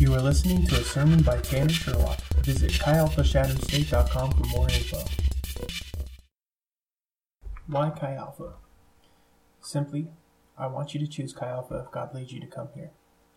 You 0.00 0.14
are 0.14 0.22
listening 0.22 0.66
to 0.68 0.76
a 0.76 0.82
sermon 0.82 1.22
by 1.22 1.36
Tanner 1.42 1.68
Sherlock. 1.68 2.22
Visit 2.42 2.70
chialphashadomstate.com 2.70 4.30
for 4.30 4.44
more 4.44 4.66
info. 4.70 4.96
Why 7.66 7.90
Chi 7.90 8.14
Alpha? 8.14 8.54
Simply, 9.60 10.08
I 10.56 10.68
want 10.68 10.94
you 10.94 11.00
to 11.00 11.06
choose 11.06 11.34
Chi 11.34 11.46
Alpha 11.46 11.84
if 11.84 11.92
God 11.92 12.14
leads 12.14 12.32
you 12.32 12.40
to 12.40 12.46
come 12.46 12.70
here. 12.74 12.92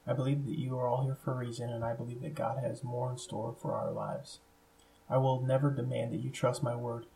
I 0.07 0.13
believe 0.13 0.45
that 0.45 0.57
you 0.57 0.77
are 0.79 0.87
all 0.87 1.03
here 1.03 1.17
for 1.21 1.33
a 1.33 1.35
reason, 1.35 1.69
and 1.69 1.83
I 1.83 1.95
believe 1.95 2.21
that 2.21 2.33
God 2.33 2.63
has 2.63 2.81
more 2.81 3.11
in 3.11 3.17
store 3.17 3.53
for 3.61 3.73
our 3.73 3.91
lives. 3.91 4.39
I 5.09 5.17
will 5.17 5.41
never 5.41 5.69
demand 5.69 6.13
that 6.13 6.23
you 6.23 6.29
trust 6.29 6.63
my 6.63 6.77
word, 6.77 7.07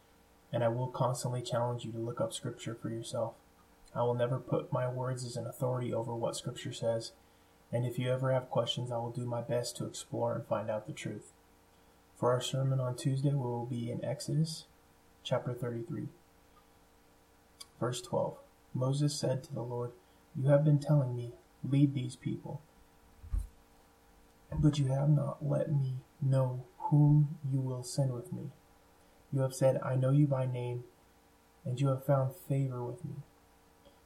and 0.52 0.62
I 0.62 0.68
will 0.68 0.88
constantly 0.88 1.42
challenge 1.42 1.86
you 1.86 1.94
to 1.94 2.00
look 2.00 2.20
up 2.20 2.34
Scripture 2.34 2.76
for 2.76 2.90
yourself. 2.90 3.36
I 3.96 4.02
will 4.02 4.14
never 4.14 4.40
put 4.40 4.74
my 4.74 4.90
words 4.90 5.24
as 5.24 5.38
an 5.38 5.48
authority 5.48 5.94
over 5.94 6.14
what 6.14 6.36
Scripture 6.36 6.74
says, 6.74 7.14
and 7.72 7.86
if 7.86 8.00
you 8.00 8.10
ever 8.10 8.32
have 8.32 8.50
questions, 8.50 8.92
I 8.92 8.98
will 8.98 9.12
do 9.12 9.26
my 9.26 9.42
best 9.42 9.76
to 9.78 9.86
explore 9.86 10.34
and 10.36 10.46
find 10.46 10.70
out 10.70 10.88
the 10.88 10.94
truth. 10.94 11.34
For 12.18 12.32
our 12.32 12.42
sermon 12.42 12.80
on 12.80 12.96
Tuesday, 12.96 13.30
we 13.30 13.36
will 13.36 13.66
be 13.66 13.92
in 13.92 14.04
Exodus 14.04 14.66
chapter 15.24 15.54
33, 15.54 16.08
verse 17.80 18.02
12. 18.02 18.38
Moses 18.74 19.16
said 19.20 19.44
to 19.44 19.54
the 19.54 19.62
Lord, 19.62 19.92
You 20.36 20.50
have 20.50 20.64
been 20.64 20.80
telling 20.80 21.16
me, 21.16 21.34
lead 21.64 21.94
these 21.94 22.16
people, 22.16 22.62
but 24.58 24.80
you 24.80 24.88
have 24.88 25.10
not 25.10 25.46
let 25.46 25.72
me 25.72 25.96
know 26.22 26.64
whom 26.90 27.38
you 27.52 27.60
will 27.60 27.84
send 27.84 28.14
with 28.14 28.32
me. 28.32 28.52
You 29.32 29.42
have 29.42 29.54
said, 29.54 29.80
I 29.84 29.96
know 29.96 30.12
you 30.12 30.26
by 30.26 30.46
name, 30.46 30.86
and 31.66 31.80
you 31.80 31.90
have 31.90 32.06
found 32.06 32.34
favor 32.48 32.84
with 32.84 33.04
me. 33.04 33.16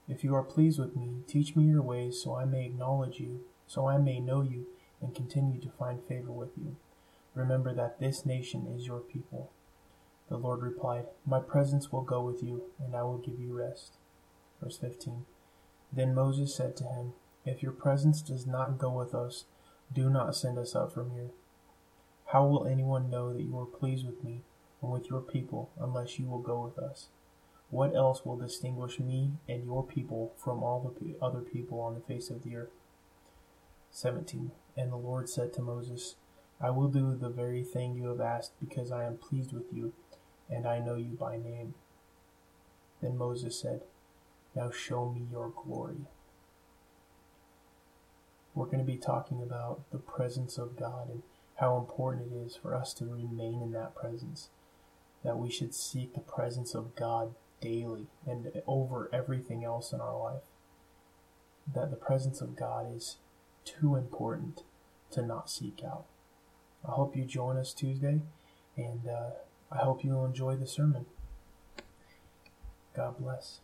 If 0.07 0.23
you 0.23 0.35
are 0.35 0.43
pleased 0.43 0.79
with 0.79 0.95
me, 0.95 1.23
teach 1.27 1.55
me 1.55 1.65
your 1.65 1.81
ways 1.81 2.21
so 2.21 2.35
I 2.35 2.45
may 2.45 2.65
acknowledge 2.65 3.19
you 3.19 3.41
so 3.67 3.87
I 3.87 3.97
may 3.97 4.19
know 4.19 4.41
you 4.41 4.67
and 5.01 5.15
continue 5.15 5.59
to 5.61 5.69
find 5.69 6.03
favor 6.03 6.31
with 6.31 6.57
you. 6.57 6.75
Remember 7.33 7.73
that 7.73 7.99
this 7.99 8.25
nation 8.25 8.67
is 8.67 8.85
your 8.85 8.99
people. 8.99 9.51
The 10.29 10.37
Lord 10.37 10.61
replied, 10.61 11.05
My 11.25 11.39
presence 11.39 11.91
will 11.91 12.01
go 12.03 12.21
with 12.21 12.43
you, 12.43 12.63
and 12.79 12.95
I 12.95 13.03
will 13.03 13.17
give 13.17 13.39
you 13.39 13.57
rest. 13.57 13.93
Verse 14.61 14.77
15 14.77 15.25
Then 15.91 16.13
Moses 16.13 16.55
said 16.55 16.75
to 16.77 16.83
him, 16.83 17.13
If 17.45 17.63
your 17.63 17.71
presence 17.71 18.21
does 18.21 18.45
not 18.45 18.77
go 18.77 18.91
with 18.91 19.15
us, 19.15 19.45
do 19.93 20.09
not 20.09 20.35
send 20.35 20.57
us 20.57 20.75
up 20.75 20.93
from 20.93 21.11
here. 21.11 21.31
How 22.27 22.45
will 22.45 22.65
anyone 22.65 23.09
know 23.09 23.33
that 23.33 23.43
you 23.43 23.57
are 23.59 23.65
pleased 23.65 24.05
with 24.05 24.23
me 24.23 24.41
and 24.81 24.91
with 24.91 25.09
your 25.09 25.21
people 25.21 25.69
unless 25.79 26.17
you 26.17 26.25
will 26.25 26.39
go 26.39 26.61
with 26.61 26.77
us? 26.77 27.07
What 27.71 27.95
else 27.95 28.25
will 28.25 28.35
distinguish 28.35 28.99
me 28.99 29.31
and 29.47 29.63
your 29.63 29.83
people 29.83 30.33
from 30.37 30.61
all 30.61 30.93
the 30.99 31.15
other 31.21 31.39
people 31.39 31.79
on 31.79 31.93
the 31.95 32.01
face 32.01 32.29
of 32.29 32.43
the 32.43 32.57
earth? 32.57 32.73
17 33.91 34.51
And 34.75 34.91
the 34.91 34.97
Lord 34.97 35.29
said 35.29 35.53
to 35.53 35.61
Moses, 35.61 36.17
I 36.59 36.69
will 36.69 36.89
do 36.89 37.15
the 37.15 37.29
very 37.29 37.63
thing 37.63 37.95
you 37.95 38.09
have 38.09 38.19
asked, 38.19 38.59
because 38.59 38.91
I 38.91 39.05
am 39.05 39.17
pleased 39.17 39.53
with 39.53 39.73
you, 39.73 39.93
and 40.49 40.67
I 40.67 40.79
know 40.79 40.95
you 40.95 41.15
by 41.17 41.37
name. 41.37 41.73
Then 43.01 43.17
Moses 43.17 43.57
said, 43.57 43.81
Now 44.53 44.69
show 44.69 45.09
me 45.09 45.25
your 45.31 45.49
glory. 45.49 46.05
We're 48.53 48.65
going 48.65 48.79
to 48.79 48.83
be 48.83 48.97
talking 48.97 49.41
about 49.41 49.89
the 49.91 49.97
presence 49.97 50.57
of 50.57 50.77
God 50.77 51.09
and 51.09 51.23
how 51.55 51.77
important 51.77 52.33
it 52.33 52.35
is 52.35 52.57
for 52.57 52.75
us 52.75 52.93
to 52.95 53.05
remain 53.05 53.61
in 53.61 53.71
that 53.71 53.95
presence. 53.95 54.49
That 55.23 55.37
we 55.37 55.49
should 55.49 55.73
seek 55.73 56.13
the 56.13 56.19
presence 56.19 56.75
of 56.75 56.95
God 56.95 57.33
daily 57.61 58.07
and 58.27 58.51
over 58.67 59.09
everything 59.13 59.63
else 59.63 59.93
in 59.93 60.01
our 60.01 60.17
life. 60.17 60.43
That 61.73 61.91
the 61.91 61.95
presence 61.95 62.41
of 62.41 62.55
God 62.55 62.93
is 62.95 63.17
too 63.63 63.95
important 63.95 64.63
to 65.11 65.21
not 65.21 65.49
seek 65.49 65.81
out. 65.85 66.05
I 66.87 66.91
hope 66.91 67.15
you 67.15 67.23
join 67.23 67.57
us 67.57 67.73
Tuesday, 67.73 68.21
and 68.75 69.07
uh, 69.07 69.31
I 69.71 69.77
hope 69.77 70.03
you'll 70.03 70.25
enjoy 70.25 70.55
the 70.55 70.65
sermon. 70.65 71.05
God 72.95 73.19
bless. 73.19 73.59